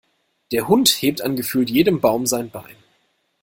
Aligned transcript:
Der 0.51 0.67
Hund 0.67 0.89
hebt 0.89 1.21
an 1.21 1.35
gefühlt 1.35 1.69
jedem 1.69 2.01
Baum 2.01 2.25
sein 2.25 2.49
Bein. 2.49 2.75